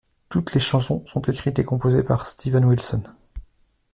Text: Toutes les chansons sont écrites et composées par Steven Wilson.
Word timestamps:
Toutes 0.29 0.55
les 0.55 0.59
chansons 0.59 1.05
sont 1.05 1.21
écrites 1.21 1.59
et 1.59 1.63
composées 1.63 2.01
par 2.01 2.25
Steven 2.25 2.65
Wilson. 2.65 3.03